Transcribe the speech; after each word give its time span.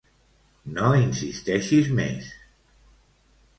No 0.77 0.87
insisteixis 1.01 1.93
més. 2.01 2.35